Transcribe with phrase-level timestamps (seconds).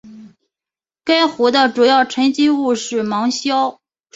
[1.03, 3.79] 该湖的主要沉积物是芒硝。